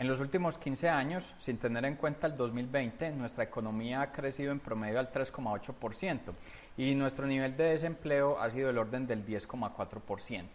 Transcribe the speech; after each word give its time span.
En 0.00 0.08
los 0.08 0.18
últimos 0.18 0.56
15 0.56 0.88
años, 0.88 1.22
sin 1.40 1.58
tener 1.58 1.84
en 1.84 1.96
cuenta 1.96 2.26
el 2.26 2.34
2020, 2.34 3.10
nuestra 3.10 3.44
economía 3.44 4.00
ha 4.00 4.12
crecido 4.12 4.50
en 4.50 4.58
promedio 4.58 4.98
al 4.98 5.12
3,8% 5.12 6.32
y 6.78 6.94
nuestro 6.94 7.26
nivel 7.26 7.54
de 7.54 7.64
desempleo 7.64 8.40
ha 8.40 8.50
sido 8.50 8.68
del 8.68 8.78
orden 8.78 9.06
del 9.06 9.26
10,4%. 9.26 10.46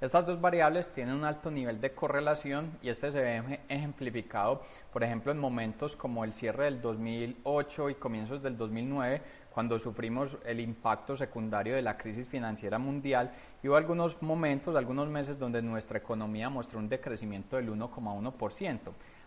Estas 0.00 0.24
dos 0.24 0.40
variables 0.40 0.90
tienen 0.94 1.14
un 1.14 1.24
alto 1.24 1.50
nivel 1.50 1.78
de 1.78 1.92
correlación 1.92 2.78
y 2.80 2.88
este 2.88 3.12
se 3.12 3.20
ve 3.20 3.60
ejemplificado, 3.68 4.62
por 4.94 5.04
ejemplo, 5.04 5.30
en 5.30 5.40
momentos 5.40 5.94
como 5.94 6.24
el 6.24 6.32
cierre 6.32 6.64
del 6.64 6.80
2008 6.80 7.90
y 7.90 7.94
comienzos 7.96 8.42
del 8.42 8.56
2009, 8.56 9.20
cuando 9.56 9.78
sufrimos 9.78 10.36
el 10.44 10.60
impacto 10.60 11.16
secundario 11.16 11.76
de 11.76 11.80
la 11.80 11.96
crisis 11.96 12.28
financiera 12.28 12.78
mundial 12.78 13.32
y 13.62 13.68
hubo 13.68 13.76
algunos 13.76 14.20
momentos, 14.20 14.76
algunos 14.76 15.08
meses 15.08 15.38
donde 15.38 15.62
nuestra 15.62 15.96
economía 15.96 16.50
mostró 16.50 16.78
un 16.78 16.90
decrecimiento 16.90 17.56
del 17.56 17.70
1,1%. 17.70 18.78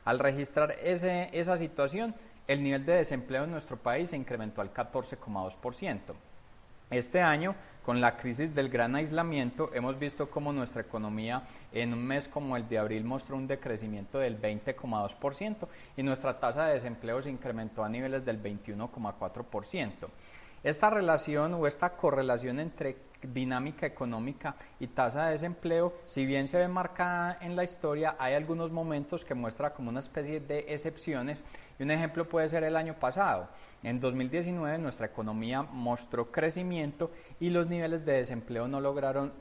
Al 0.05 0.19
registrar 0.19 0.75
ese, 0.83 1.31
esa 1.33 1.57
situación, 1.57 2.13
el 2.45 2.61
nivel 2.61 2.85
de 2.85 2.94
desempleo 2.97 3.45
en 3.45 3.50
nuestro 3.50 3.77
país 3.77 4.11
se 4.11 4.17
incrementó 4.17 4.61
al 4.61 4.72
14,2%. 4.72 6.00
Este 6.91 7.22
año, 7.22 7.55
con 7.83 8.02
la 8.02 8.17
crisis 8.17 8.53
del 8.53 8.69
gran 8.69 8.95
aislamiento, 8.95 9.72
hemos 9.73 9.97
visto 9.97 10.30
cómo 10.30 10.53
nuestra 10.53 10.81
economía 10.81 11.44
en 11.72 11.94
un 11.94 12.05
mes 12.05 12.27
como 12.27 12.58
el 12.58 12.67
de 12.67 12.77
abril 12.77 13.03
mostró 13.03 13.35
un 13.35 13.47
decrecimiento 13.47 14.19
del 14.19 14.39
20,2% 14.39 15.67
y 15.97 16.03
nuestra 16.03 16.39
tasa 16.39 16.66
de 16.66 16.73
desempleo 16.73 17.22
se 17.22 17.30
incrementó 17.30 17.83
a 17.83 17.89
niveles 17.89 18.25
del 18.25 18.41
21,4%. 18.41 20.07
Esta 20.61 20.89
relación 20.89 21.53
o 21.53 21.67
esta 21.67 21.95
correlación 21.95 22.59
entre 22.59 22.97
dinámica 23.22 23.85
económica 23.85 24.55
y 24.80 24.88
tasa 24.88 25.25
de 25.25 25.31
desempleo, 25.31 25.94
si 26.05 26.25
bien 26.25 26.47
se 26.50 26.57
ve 26.57 26.67
marcada 26.67 27.38
en 27.41 27.55
la 27.55 27.63
historia, 27.63 28.16
hay 28.19 28.33
algunos 28.33 28.72
momentos 28.72 29.23
que 29.23 29.35
muestra 29.35 29.73
como 29.73 29.89
una 29.89 30.02
especie 30.02 30.41
de 30.41 30.66
excepciones 30.67 31.41
y 31.80 31.83
un 31.83 31.91
ejemplo 31.91 32.27
puede 32.27 32.49
ser 32.49 32.63
el 32.63 32.75
año 32.75 32.94
pasado. 32.95 33.47
En 33.81 34.02
2019 34.02 34.77
nuestra 34.77 35.05
economía 35.05 35.61
mostró 35.61 36.31
crecimiento 36.31 37.09
y 37.39 37.49
los 37.49 37.67
niveles 37.67 38.05
de 38.05 38.13
desempleo 38.13 38.67
no 38.67 38.81
lograron 38.81 39.31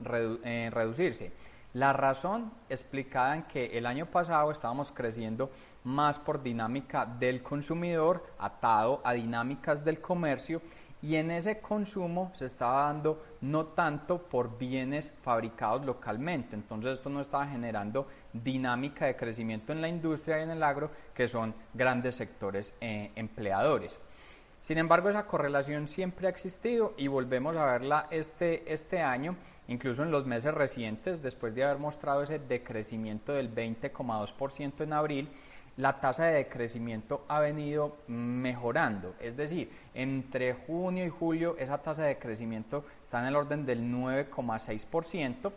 eh, 0.45 0.71
reducirse. 0.73 1.33
La 1.75 1.93
razón 1.93 2.53
explicada 2.71 3.35
en 3.35 3.43
que 3.43 3.77
el 3.77 3.85
año 3.85 4.07
pasado 4.07 4.51
estábamos 4.53 4.93
creciendo 4.93 5.51
más 5.85 6.19
por 6.19 6.43
dinámica 6.43 7.05
del 7.05 7.43
consumidor 7.43 8.25
atado 8.39 9.01
a 9.05 9.13
dinámicas 9.13 9.85
del 9.85 10.01
comercio 10.01 10.63
y 11.03 11.17
en 11.17 11.31
ese 11.31 11.61
consumo 11.61 12.33
se 12.37 12.47
estaba 12.47 12.85
dando 12.85 13.23
no 13.41 13.67
tanto 13.67 14.19
por 14.19 14.59
bienes 14.59 15.13
fabricados 15.23 15.85
localmente, 15.85 16.57
entonces 16.57 16.95
esto 16.95 17.09
no 17.09 17.21
estaba 17.21 17.47
generando 17.47 18.09
dinámica 18.33 19.07
de 19.07 19.17
crecimiento 19.17 19.73
en 19.73 19.81
la 19.81 19.89
industria 19.89 20.39
y 20.39 20.43
en 20.43 20.51
el 20.51 20.63
agro, 20.63 20.91
que 21.15 21.29
son 21.29 21.55
grandes 21.75 22.17
sectores 22.17 22.73
eh, 22.81 23.11
empleadores. 23.17 23.99
Sin 24.63 24.79
embargo, 24.79 25.09
esa 25.09 25.27
correlación 25.27 25.89
siempre 25.89 26.27
ha 26.27 26.31
existido 26.31 26.95
y 26.97 27.07
volvemos 27.07 27.57
a 27.57 27.65
verla 27.65 28.07
este, 28.11 28.71
este 28.73 29.01
año, 29.01 29.37
incluso 29.69 30.03
en 30.03 30.11
los 30.11 30.27
meses 30.27 30.53
recientes, 30.53 31.23
después 31.23 31.55
de 31.55 31.65
haber 31.65 31.79
mostrado 31.79 32.23
ese 32.23 32.39
decrecimiento 32.39 33.33
del 33.33 33.55
20,2% 33.55 34.83
en 34.83 34.93
abril, 34.93 35.29
la 35.79 36.01
tasa 36.01 36.25
de 36.25 36.35
decrecimiento 36.35 37.25
ha 37.29 37.39
venido 37.39 37.99
mejorando. 38.09 39.15
Es 39.21 39.37
decir, 39.37 39.71
entre 39.95 40.53
junio 40.53 41.07
y 41.07 41.09
julio 41.09 41.57
esa 41.57 41.79
tasa 41.79 42.03
de 42.03 42.19
crecimiento 42.19 42.85
está 43.05 43.21
en 43.21 43.27
el 43.27 43.37
orden 43.37 43.65
del 43.65 43.83
9,6% 43.83 45.53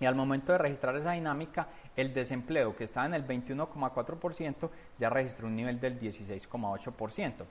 y 0.00 0.04
al 0.04 0.16
momento 0.16 0.50
de 0.50 0.58
registrar 0.58 0.96
esa 0.96 1.12
dinámica, 1.12 1.68
el 1.96 2.14
desempleo 2.14 2.74
que 2.76 2.84
está 2.84 3.04
en 3.06 3.14
el 3.14 3.26
21,4% 3.26 4.70
ya 4.98 5.10
registró 5.10 5.46
un 5.46 5.56
nivel 5.56 5.80
del 5.80 6.00
16,8%. 6.00 7.44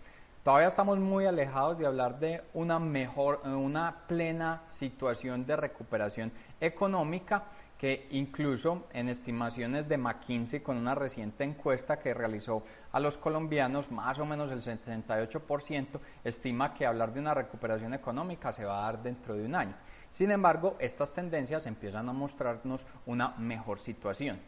Todavía 0.43 0.69
estamos 0.69 0.97
muy 0.97 1.27
alejados 1.27 1.77
de 1.77 1.85
hablar 1.85 2.19
de 2.19 2.41
una 2.55 2.79
mejor, 2.79 3.41
una 3.45 4.07
plena 4.07 4.63
situación 4.69 5.45
de 5.45 5.55
recuperación 5.55 6.31
económica 6.59 7.43
que 7.77 8.07
incluso 8.11 8.87
en 8.93 9.09
estimaciones 9.09 9.89
de 9.89 9.97
McKinsey 9.97 10.59
con 10.59 10.77
una 10.77 10.93
reciente 10.93 11.43
encuesta 11.43 11.99
que 11.99 12.13
realizó 12.13 12.63
a 12.91 12.99
los 12.99 13.17
colombianos, 13.17 13.91
más 13.91 14.19
o 14.19 14.25
menos 14.25 14.51
el 14.51 14.61
78% 14.61 15.99
estima 16.23 16.75
que 16.75 16.85
hablar 16.85 17.11
de 17.11 17.19
una 17.19 17.33
recuperación 17.33 17.95
económica 17.95 18.53
se 18.53 18.65
va 18.65 18.79
a 18.79 18.91
dar 18.91 19.01
dentro 19.01 19.35
de 19.35 19.45
un 19.45 19.55
año. 19.55 19.73
Sin 20.13 20.31
embargo, 20.31 20.75
estas 20.79 21.13
tendencias 21.13 21.65
empiezan 21.65 22.07
a 22.09 22.13
mostrarnos 22.13 22.85
una 23.05 23.29
mejor 23.37 23.79
situación. 23.79 24.39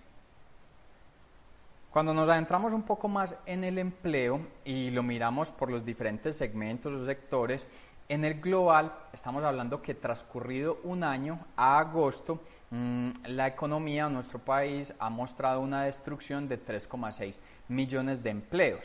Cuando 1.91 2.13
nos 2.13 2.27
adentramos 2.27 2.73
un 2.73 2.81
poco 2.81 3.07
más 3.07 3.35
en 3.45 3.63
el 3.63 3.77
empleo 3.77 4.41
y 4.65 4.89
lo 4.89 5.03
miramos 5.03 5.51
por 5.51 5.69
los 5.69 5.85
diferentes 5.85 6.35
segmentos 6.35 6.91
o 6.91 7.05
sectores, 7.05 7.65
en 8.09 8.25
el 8.25 8.41
global 8.41 8.91
estamos 9.13 9.43
hablando 9.43 9.81
que 9.81 9.93
transcurrido 9.93 10.79
un 10.83 11.03
año 11.03 11.39
a 11.55 11.79
agosto, 11.79 12.39
mm, 12.71 13.09
la 13.27 13.47
economía 13.47 14.07
de 14.07 14.13
nuestro 14.13 14.39
país 14.39 14.93
ha 14.99 15.09
mostrado 15.09 15.61
una 15.61 15.83
destrucción 15.83 16.47
de 16.47 16.57
3,6 16.57 17.39
millones 17.67 18.23
de 18.23 18.31
empleos. 18.31 18.83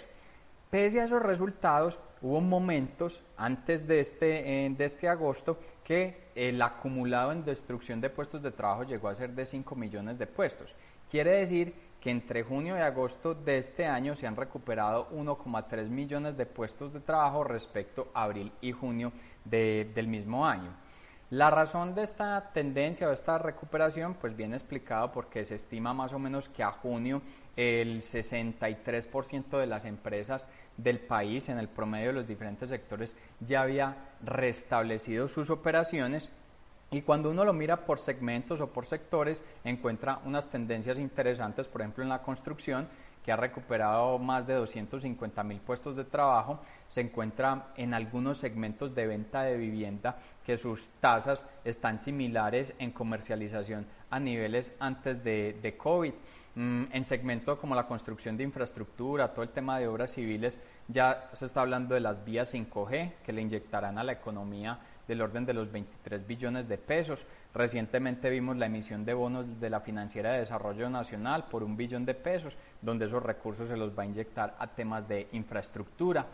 Pese 0.70 1.00
a 1.00 1.04
esos 1.04 1.22
resultados, 1.22 1.98
hubo 2.22 2.40
momentos 2.40 3.22
antes 3.36 3.86
de 3.86 4.00
este, 4.00 4.66
eh, 4.66 4.70
de 4.70 4.84
este 4.84 5.08
agosto 5.08 5.58
que 5.84 6.28
el 6.34 6.60
acumulado 6.60 7.32
en 7.32 7.44
destrucción 7.44 8.00
de 8.00 8.10
puestos 8.10 8.42
de 8.42 8.50
trabajo 8.50 8.84
llegó 8.84 9.08
a 9.08 9.14
ser 9.14 9.30
de 9.30 9.46
5 9.46 9.74
millones 9.74 10.18
de 10.18 10.26
puestos. 10.26 10.74
Quiere 11.10 11.30
decir 11.38 11.74
que 12.00 12.10
entre 12.10 12.42
junio 12.42 12.76
y 12.76 12.80
agosto 12.80 13.34
de 13.34 13.58
este 13.58 13.86
año 13.86 14.14
se 14.14 14.26
han 14.26 14.36
recuperado 14.36 15.08
1,3 15.10 15.88
millones 15.88 16.36
de 16.36 16.46
puestos 16.46 16.92
de 16.92 17.00
trabajo 17.00 17.42
respecto 17.44 18.08
a 18.14 18.24
abril 18.24 18.52
y 18.60 18.72
junio 18.72 19.12
del 19.44 20.06
mismo 20.06 20.46
año. 20.46 20.70
La 21.30 21.50
razón 21.50 21.94
de 21.94 22.04
esta 22.04 22.52
tendencia 22.54 23.06
o 23.06 23.12
esta 23.12 23.36
recuperación 23.36 24.14
pues 24.14 24.34
viene 24.34 24.56
explicado 24.56 25.12
porque 25.12 25.44
se 25.44 25.56
estima 25.56 25.92
más 25.92 26.14
o 26.14 26.18
menos 26.18 26.48
que 26.48 26.62
a 26.62 26.70
junio 26.70 27.20
el 27.54 28.00
63% 28.00 29.58
de 29.58 29.66
las 29.66 29.84
empresas 29.84 30.46
del 30.78 31.00
país 31.00 31.50
en 31.50 31.58
el 31.58 31.68
promedio 31.68 32.08
de 32.08 32.12
los 32.14 32.26
diferentes 32.26 32.70
sectores 32.70 33.14
ya 33.40 33.60
había 33.60 33.96
restablecido 34.24 35.28
sus 35.28 35.50
operaciones. 35.50 36.30
Y 36.90 37.02
cuando 37.02 37.28
uno 37.28 37.44
lo 37.44 37.52
mira 37.52 37.84
por 37.84 37.98
segmentos 37.98 38.62
o 38.62 38.68
por 38.68 38.86
sectores, 38.86 39.42
encuentra 39.64 40.20
unas 40.24 40.48
tendencias 40.48 40.98
interesantes, 40.98 41.68
por 41.68 41.82
ejemplo 41.82 42.02
en 42.02 42.08
la 42.08 42.22
construcción, 42.22 42.88
que 43.28 43.32
ha 43.32 43.36
recuperado 43.36 44.18
más 44.18 44.46
de 44.46 44.54
250 44.54 45.42
mil 45.44 45.60
puestos 45.60 45.94
de 45.94 46.04
trabajo, 46.04 46.60
se 46.88 47.02
encuentra 47.02 47.74
en 47.76 47.92
algunos 47.92 48.38
segmentos 48.38 48.94
de 48.94 49.06
venta 49.06 49.42
de 49.42 49.58
vivienda 49.58 50.16
que 50.46 50.56
sus 50.56 50.88
tasas 50.98 51.46
están 51.62 51.98
similares 51.98 52.72
en 52.78 52.90
comercialización 52.90 53.86
a 54.08 54.18
niveles 54.18 54.72
antes 54.80 55.22
de, 55.22 55.74
COVID. 55.76 56.14
Mm, 56.54 56.84
en 56.90 57.04
segmentos 57.04 57.58
como 57.58 57.74
la 57.74 57.86
construcción 57.86 58.38
de 58.38 58.44
infraestructura, 58.44 59.34
todo 59.34 59.42
el 59.42 59.50
tema 59.50 59.78
de 59.78 59.88
obras 59.88 60.12
civiles, 60.12 60.58
ya 60.88 61.28
se 61.34 61.44
está 61.44 61.60
hablando 61.60 61.94
de 61.94 62.00
las 62.00 62.24
vías 62.24 62.54
5G 62.54 63.12
que 63.26 63.32
le 63.34 63.42
inyectarán 63.42 63.98
a 63.98 64.04
la 64.04 64.12
economía 64.12 64.78
del 65.06 65.20
orden 65.20 65.44
de 65.44 65.52
los 65.52 65.70
23 65.70 66.26
billones 66.26 66.66
de 66.66 66.78
pesos. 66.78 67.20
Recientemente 67.54 68.28
vimos 68.28 68.56
la 68.56 68.66
emisión 68.66 69.04
de 69.04 69.14
bonos 69.14 69.58
de 69.58 69.70
la 69.70 69.80
Financiera 69.80 70.32
de 70.32 70.40
Desarrollo 70.40 70.90
Nacional 70.90 71.46
por 71.50 71.62
un 71.62 71.76
billón 71.76 72.04
de 72.04 72.14
pesos, 72.14 72.54
donde 72.82 73.06
esos 73.06 73.22
recursos 73.22 73.68
se 73.68 73.76
los 73.76 73.98
va 73.98 74.02
a 74.02 74.06
inyectar 74.06 74.54
a 74.58 74.66
temas 74.66 75.08
de 75.08 75.28
infraestructura. 75.32 76.26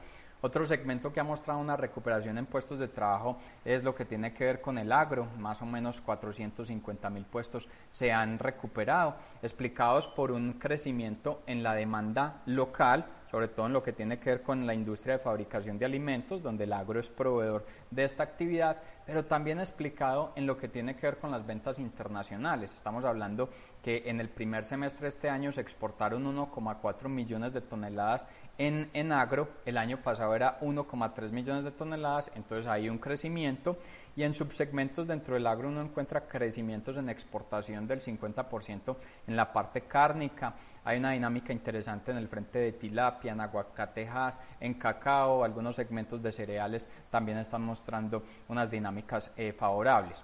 Otro 0.45 0.67
segmento 0.67 1.11
que 1.11 1.21
ha 1.21 1.25
mostrado 1.25 1.59
una 1.59 1.75
recuperación 1.75 2.37
en 2.37 2.45
puestos 2.45 2.79
de 2.79 2.89
trabajo 2.89 3.39
es 3.65 3.83
lo 3.83 3.95
que 3.95 4.05
tiene 4.05 4.35
que 4.35 4.45
ver 4.45 4.61
con 4.61 4.77
el 4.77 4.93
agro, 4.93 5.27
más 5.39 5.63
o 5.63 5.65
menos 5.65 6.03
450 6.03 7.09
mil 7.09 7.25
puestos 7.25 7.67
se 7.91 8.13
han 8.13 8.39
recuperado, 8.39 9.15
explicados 9.43 10.07
por 10.09 10.33
un 10.33 10.53
crecimiento 10.55 11.43
en 11.47 11.63
la 11.63 11.73
demanda 11.75 12.43
local, 12.45 13.07
sobre 13.35 13.49
todo 13.49 13.67
en 13.67 13.73
lo 13.73 13.83
que 13.83 13.93
tiene 13.93 14.21
que 14.21 14.31
ver 14.31 14.43
con 14.43 14.65
la 14.65 14.75
industria 14.75 15.15
de 15.15 15.25
fabricación 15.25 15.77
de 15.77 15.85
alimentos, 15.85 16.41
donde 16.41 16.63
el 16.63 16.73
agro 16.73 17.01
es 17.01 17.09
proveedor 17.09 17.67
de 17.91 18.05
esta 18.05 18.23
actividad, 18.23 18.77
pero 19.07 19.25
también 19.25 19.59
explicado 19.59 20.33
en 20.37 20.47
lo 20.47 20.57
que 20.57 20.69
tiene 20.69 20.95
que 20.95 21.09
ver 21.09 21.19
con 21.19 21.33
las 21.33 21.45
ventas 21.45 21.81
internacionales. 21.81 22.73
Estamos 22.77 23.05
hablando 23.05 23.51
que 23.83 24.05
en 24.07 24.21
el 24.21 24.29
primer 24.29 24.65
semestre 24.65 25.07
de 25.07 25.09
este 25.09 25.31
año 25.31 25.51
se 25.51 25.63
exportaron 25.63 26.25
1,4 26.25 27.09
millones 27.09 27.53
de 27.53 27.61
toneladas 27.61 28.25
en, 28.59 28.91
en 28.93 29.12
agro, 29.12 29.49
el 29.65 29.79
año 29.79 29.99
pasado 29.99 30.35
era 30.35 30.61
1,3 30.61 31.31
millones 31.31 31.65
de 31.65 31.73
toneladas, 31.73 32.31
entonces 32.35 32.67
hay 32.67 32.89
un 32.89 32.99
crecimiento 32.99 33.77
y 34.17 34.23
en 34.23 34.35
subsegmentos 34.35 35.06
dentro 35.06 35.35
del 35.35 35.47
agro 35.47 35.69
uno 35.69 35.81
encuentra 35.81 36.29
crecimientos 36.29 36.97
en 36.97 37.09
exportación 37.09 37.87
del 37.87 38.01
50% 38.01 38.97
en 39.27 39.37
la 39.37 39.53
parte 39.53 39.83
cárnica, 39.83 40.55
hay 40.85 40.99
una 40.99 41.12
dinámica 41.12 41.53
interesante 41.53 42.11
en 42.11 42.19
el 42.19 42.29
frente 42.29 42.59
de 42.59 42.73
tilapia, 42.73 43.33
en 43.33 43.41
aguacatejas, 43.41 44.39
en 44.61 44.75
cacao, 44.75 45.43
algunos 45.43 45.77
segmentos 45.77 46.23
de 46.23 46.31
cereales 46.31 46.87
también 47.11 47.39
están 47.39 47.62
mostrando 47.62 48.23
unas 48.49 48.71
dinámicas 48.71 49.31
eh, 49.37 49.53
favorables. 49.53 50.23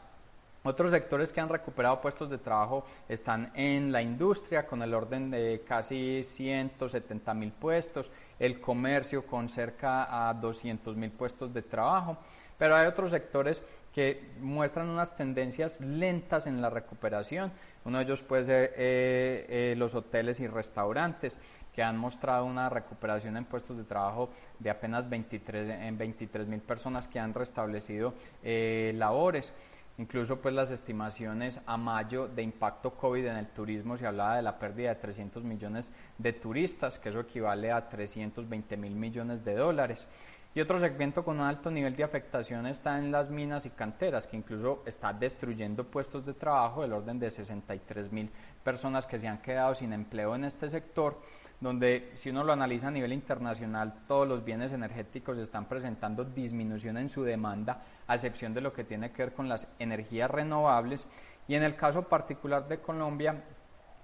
Otros 0.63 0.91
sectores 0.91 1.33
que 1.33 1.41
han 1.41 1.49
recuperado 1.49 2.03
puestos 2.03 2.29
de 2.29 2.37
trabajo 2.37 2.85
están 3.09 3.51
en 3.55 3.93
la 3.93 4.03
industria 4.03 4.67
con 4.67 4.83
el 4.83 4.93
orden 4.93 5.31
de 5.31 5.63
casi 5.67 6.23
170 6.23 7.33
mil 7.33 7.53
puestos, 7.53 8.11
el 8.39 8.61
comercio 8.61 9.27
con 9.27 9.49
cerca 9.49 10.29
a 10.29 10.35
200 10.35 10.97
mil 10.97 11.11
puestos 11.11 11.55
de 11.55 11.63
trabajo, 11.63 12.19
pero 12.59 12.77
hay 12.77 12.87
otros 12.87 13.11
sectores 13.11 13.63
que 13.95 14.33
muestran 14.39 14.89
unas 14.91 15.17
tendencias 15.17 15.81
lentas 15.81 16.47
en 16.47 16.61
la 16.61 16.69
recuperación. 16.69 17.53
Uno 17.87 17.99
de 17.99 18.05
ellos 18.05 18.23
puede 18.23 18.45
ser 18.45 18.75
eh, 18.77 19.47
eh, 19.49 19.75
los 19.79 19.95
hoteles 19.95 20.41
y 20.41 20.47
restaurantes 20.47 21.39
que 21.75 21.83
han 21.83 21.97
mostrado 21.97 22.45
una 22.45 22.69
recuperación 22.69 23.37
en 23.37 23.45
puestos 23.47 23.77
de 23.77 23.85
trabajo 23.85 24.29
de 24.59 24.71
apenas 24.71 25.09
23 25.09 25.71
en 25.71 25.97
23 25.97 26.47
mil 26.47 26.61
personas 26.61 27.09
que 27.09 27.19
han 27.19 27.33
restablecido 27.33 28.13
eh, 28.43 28.93
labores. 28.97 29.51
Incluso 30.01 30.41
pues 30.41 30.55
las 30.55 30.71
estimaciones 30.71 31.61
a 31.67 31.77
mayo 31.77 32.27
de 32.27 32.43
impacto 32.43 32.93
COVID 32.95 33.27
en 33.27 33.37
el 33.37 33.49
turismo 33.49 33.99
se 33.99 34.07
hablaba 34.07 34.37
de 34.37 34.41
la 34.41 34.59
pérdida 34.59 34.89
de 34.89 34.95
300 34.95 35.45
millones 35.45 35.91
de 36.17 36.33
turistas, 36.33 36.99
que 36.99 37.11
eso 37.11 37.21
equivale 37.21 37.71
a 37.71 37.87
320 37.87 38.79
mil 38.79 38.95
millones 38.95 39.45
de 39.45 39.57
dólares. 39.57 40.07
Y 40.53 40.61
otro 40.61 40.81
segmento 40.81 41.25
con 41.25 41.39
un 41.39 41.47
alto 41.47 41.71
nivel 41.71 41.95
de 41.95 42.03
afectación 42.03 42.67
está 42.67 42.99
en 42.99 43.13
las 43.13 43.31
minas 43.31 43.67
y 43.67 43.71
canteras, 43.71 44.27
que 44.27 44.37
incluso 44.37 44.83
está 44.85 45.13
destruyendo 45.13 45.85
puestos 45.85 46.27
de 46.27 46.35
trabajo 46.35 46.83
del 46.83 46.93
orden 46.93 47.21
de 47.21 47.31
63 47.31 48.11
mil 48.11 48.31
personas 48.65 49.07
que 49.07 49.21
se 49.21 49.29
han 49.29 49.39
quedado 49.39 49.75
sin 49.75 49.93
empleo 49.93 50.35
en 50.35 50.45
este 50.45 50.69
sector 50.69 51.17
donde 51.61 52.13
si 52.15 52.31
uno 52.31 52.43
lo 52.43 52.55
analiza 52.55 52.89
a 52.89 52.91
nivel 52.91 53.13
internacional, 53.13 53.93
todos 54.09 54.27
los 54.27 54.45
bienes 54.45 54.73
energéticos 54.73 55.37
están 55.39 55.67
presentando 55.67 56.25
disminución 56.25 56.97
en 56.97 57.11
su 57.11 57.23
demanda, 57.23 57.83
a 58.07 58.15
excepción 58.15 58.55
de 58.55 58.63
lo 58.63 58.73
que 58.73 58.85
tiene 58.85 59.13
que 59.13 59.25
ver 59.25 59.35
con 59.35 59.49
las 59.49 59.67
energías 59.79 60.31
renovables. 60.31 61.07
Y 61.47 61.55
en 61.55 61.63
el 61.63 61.77
caso 61.77 62.03
particular 62.03 62.67
de 62.67 62.81
Colombia, 62.81 63.45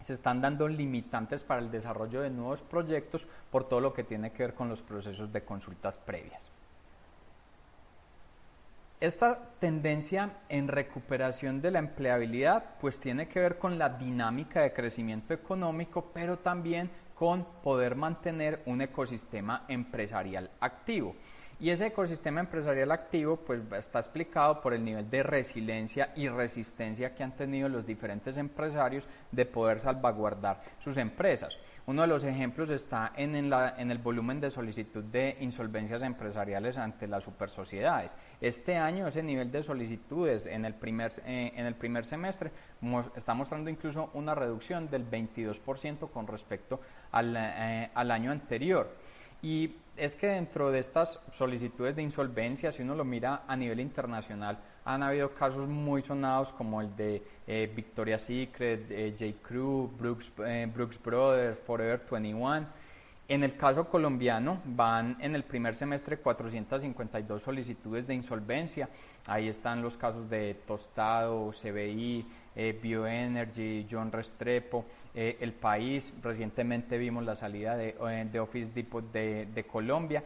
se 0.03 0.15
están 0.15 0.41
dando 0.41 0.69
limitantes 0.69 1.43
para 1.43 1.61
el 1.61 1.71
desarrollo 1.71 2.21
de 2.21 2.31
nuevos 2.31 2.63
proyectos 2.63 3.27
por 3.51 3.69
todo 3.69 3.81
lo 3.81 3.93
que 3.93 4.05
tiene 4.05 4.33
que 4.33 4.45
ver 4.45 4.55
con 4.55 4.69
los 4.69 4.83
procesos 4.83 5.33
de 5.33 5.43
consultas 5.45 5.99
previas. 5.99 6.51
Esta 8.99 9.39
tendencia 9.59 10.31
en 10.49 10.69
recuperación 10.69 11.61
de 11.61 11.71
la 11.71 11.81
empleabilidad 11.81 12.77
pues 12.81 12.99
tiene 12.99 13.29
que 13.29 13.41
ver 13.41 13.59
con 13.59 13.79
la 13.79 13.91
dinámica 13.91 14.63
de 14.63 14.73
crecimiento 14.73 15.35
económico, 15.35 16.11
pero 16.15 16.39
también 16.39 16.91
con 17.15 17.45
poder 17.63 17.95
mantener 17.95 18.63
un 18.65 18.81
ecosistema 18.81 19.65
empresarial 19.69 20.51
activo. 20.61 21.15
Y 21.59 21.71
ese 21.71 21.87
ecosistema 21.87 22.41
empresarial 22.41 22.93
activo 22.93 23.39
pues 23.39 23.63
está 23.73 24.01
explicado 24.01 24.61
por 24.61 24.75
el 24.75 24.85
nivel 24.85 25.09
de 25.09 25.23
resiliencia 25.23 26.13
y 26.15 26.29
resistencia 26.29 27.15
que 27.15 27.23
han 27.23 27.35
tenido 27.35 27.71
los 27.71 27.87
diferentes 27.87 28.37
empresarios 28.37 29.09
de 29.33 29.47
poder 29.47 29.81
salvaguardar 29.81 30.61
sus 30.85 30.99
empresas. 30.99 31.57
Uno 31.87 32.03
de 32.03 32.09
los 32.09 32.25
ejemplos 32.25 32.69
está 32.71 33.13
en, 33.17 33.37
el 33.37 33.99
volumen 33.99 34.39
de 34.39 34.51
solicitud 34.51 35.05
de 35.05 35.37
insolvencias 35.41 36.03
empresariales 36.03 36.77
ante 36.77 37.07
las 37.07 37.25
supersociedades. 37.25 38.15
Este 38.41 38.77
año 38.77 39.07
ese 39.07 39.23
nivel 39.23 39.51
de 39.51 39.63
solicitudes 39.63 40.45
en 40.45 40.67
el 40.67 40.75
primer, 40.75 41.13
eh, 41.25 41.53
en 41.55 41.65
el 41.65 41.77
primer 41.77 42.05
semestre 42.05 42.51
está 43.15 43.33
mostrando 43.33 43.71
incluso 43.71 44.11
una 44.13 44.35
reducción 44.35 44.91
del 44.91 45.09
22% 45.09 46.11
con 46.11 46.27
respecto 46.27 46.81
al, 47.13 47.35
eh, 47.35 47.91
al 47.95 48.11
año 48.11 48.31
anterior. 48.31 49.06
Y 49.47 49.77
es 49.97 50.17
que 50.17 50.27
dentro 50.27 50.73
de 50.73 50.81
estas 50.81 51.21
solicitudes 51.31 51.95
de 51.95 52.03
insolvencia, 52.03 52.73
si 52.73 52.83
uno 52.83 52.97
lo 52.97 53.05
mira 53.05 53.45
a 53.47 53.55
nivel 53.55 53.79
internacional, 53.79 54.59
han 54.85 55.05
habido 55.05 55.31
casos 55.35 55.69
muy 55.69 56.03
sonados 56.03 56.53
como 56.55 56.81
el 56.81 56.97
de 56.97 57.23
eh, 57.47 57.73
Victoria's 57.73 58.25
Secret, 58.25 58.89
J. 59.17 59.41
Crew, 59.47 59.89
Brooks, 59.97 60.33
eh, 60.45 60.69
Brooks 60.75 61.01
Brothers, 61.01 61.61
Forever 61.61 62.03
21. 62.11 62.67
En 63.29 63.43
el 63.43 63.57
caso 63.57 63.89
colombiano 63.89 64.61
van 64.65 65.17
en 65.21 65.35
el 65.35 65.43
primer 65.43 65.75
semestre 65.75 66.19
452 66.19 67.43
solicitudes 67.43 68.07
de 68.07 68.15
insolvencia. 68.15 68.89
Ahí 69.27 69.49
están 69.49 69.83
los 69.83 69.97
casos 69.97 70.31
de 70.31 70.55
Tostado, 70.67 71.51
CBI, 71.51 72.25
eh, 72.55 72.79
Bioenergy, 72.81 73.87
John 73.91 74.13
Restrepo, 74.13 74.85
El 75.13 75.53
País. 75.55 76.13
Recientemente 76.23 76.99
vimos 76.99 77.25
la 77.25 77.35
salida 77.35 77.77
de, 77.77 77.97
de 78.31 78.41
Office 78.41 78.71
Depot 78.73 79.05
de, 79.13 79.47
de 79.47 79.65
Colombia. 79.65 80.23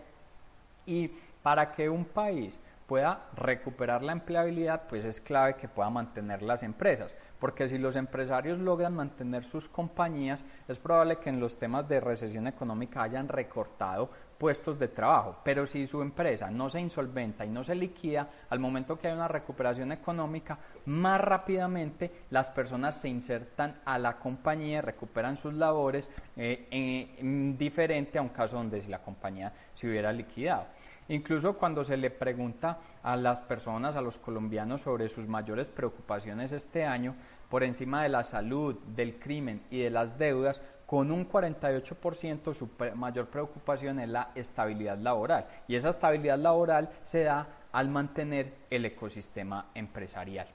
Y 0.84 1.10
para 1.42 1.72
que 1.72 1.88
un 1.88 2.04
país 2.04 2.58
pueda 2.90 3.28
recuperar 3.36 4.02
la 4.02 4.10
empleabilidad, 4.10 4.88
pues 4.88 5.04
es 5.04 5.20
clave 5.20 5.54
que 5.54 5.68
pueda 5.68 5.88
mantener 5.90 6.42
las 6.42 6.64
empresas, 6.64 7.14
porque 7.38 7.68
si 7.68 7.78
los 7.78 7.94
empresarios 7.94 8.58
logran 8.58 8.96
mantener 8.96 9.44
sus 9.44 9.68
compañías, 9.68 10.44
es 10.66 10.76
probable 10.80 11.20
que 11.20 11.30
en 11.30 11.38
los 11.38 11.56
temas 11.56 11.88
de 11.88 12.00
recesión 12.00 12.48
económica 12.48 13.04
hayan 13.04 13.28
recortado 13.28 14.10
puestos 14.36 14.76
de 14.76 14.88
trabajo, 14.88 15.36
pero 15.44 15.66
si 15.66 15.86
su 15.86 16.02
empresa 16.02 16.50
no 16.50 16.68
se 16.68 16.80
insolventa 16.80 17.44
y 17.44 17.48
no 17.48 17.62
se 17.62 17.76
liquida, 17.76 18.28
al 18.48 18.58
momento 18.58 18.98
que 18.98 19.06
hay 19.06 19.14
una 19.14 19.28
recuperación 19.28 19.92
económica, 19.92 20.58
más 20.86 21.20
rápidamente 21.20 22.10
las 22.30 22.50
personas 22.50 23.00
se 23.00 23.08
insertan 23.08 23.82
a 23.84 23.98
la 23.98 24.18
compañía, 24.18 24.82
recuperan 24.82 25.36
sus 25.36 25.54
labores, 25.54 26.10
eh, 26.36 27.54
diferente 27.56 28.18
a 28.18 28.22
un 28.22 28.30
caso 28.30 28.56
donde 28.56 28.80
si 28.80 28.88
la 28.88 28.98
compañía 28.98 29.52
se 29.74 29.86
hubiera 29.86 30.12
liquidado. 30.12 30.79
Incluso 31.10 31.54
cuando 31.54 31.84
se 31.84 31.96
le 31.96 32.08
pregunta 32.08 32.78
a 33.02 33.16
las 33.16 33.40
personas, 33.40 33.96
a 33.96 34.00
los 34.00 34.16
colombianos 34.18 34.82
sobre 34.82 35.08
sus 35.08 35.26
mayores 35.26 35.68
preocupaciones 35.68 36.52
este 36.52 36.84
año, 36.84 37.16
por 37.48 37.64
encima 37.64 38.04
de 38.04 38.10
la 38.10 38.22
salud, 38.22 38.76
del 38.94 39.18
crimen 39.18 39.60
y 39.70 39.80
de 39.80 39.90
las 39.90 40.16
deudas, 40.18 40.62
con 40.86 41.10
un 41.10 41.28
48% 41.28 42.54
su 42.54 42.68
mayor 42.94 43.26
preocupación 43.26 43.98
es 43.98 44.08
la 44.08 44.30
estabilidad 44.36 44.98
laboral. 44.98 45.48
Y 45.66 45.74
esa 45.74 45.90
estabilidad 45.90 46.38
laboral 46.38 46.90
se 47.02 47.24
da 47.24 47.48
al 47.72 47.88
mantener 47.88 48.54
el 48.70 48.84
ecosistema 48.84 49.66
empresarial. 49.74 50.46